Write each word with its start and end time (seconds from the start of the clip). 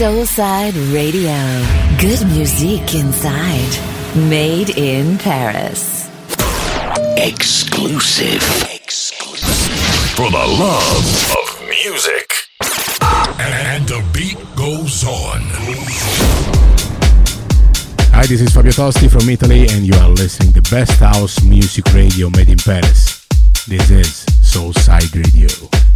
Soulside 0.00 0.72
Radio. 0.94 1.36
Good 1.98 2.26
music 2.28 2.94
inside. 2.94 3.68
Made 4.30 4.70
in 4.78 5.18
Paris. 5.18 6.08
Exclusive. 7.18 8.40
Exclusive. 8.72 9.46
For 10.16 10.30
the 10.30 10.38
love 10.38 11.36
of 11.36 11.68
music. 11.68 12.32
And 13.38 13.86
the 13.86 14.02
beat 14.14 14.38
goes 14.56 15.04
on. 15.04 15.42
Hi, 18.14 18.24
this 18.24 18.40
is 18.40 18.54
Fabio 18.54 18.72
Tosti 18.72 19.06
from 19.06 19.28
Italy, 19.28 19.68
and 19.68 19.86
you 19.86 19.92
are 20.00 20.08
listening 20.08 20.54
to 20.54 20.62
the 20.62 20.70
best 20.70 20.98
house 20.98 21.44
music 21.44 21.84
radio 21.92 22.30
made 22.30 22.48
in 22.48 22.56
Paris. 22.56 23.26
This 23.68 23.90
is 23.90 24.24
Soulside 24.40 25.14
Radio. 25.14 25.89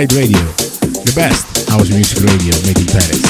Radio, 0.00 0.40
the 1.04 1.12
best 1.14 1.68
house 1.68 1.90
music 1.90 2.20
radio 2.24 2.56
made 2.64 2.78
in 2.78 2.86
Paris. 2.86 3.29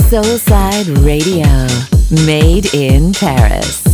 Soulside 0.08 1.04
Radio, 1.04 1.48
made 2.26 2.72
in 2.76 3.12
Paris. 3.12 3.85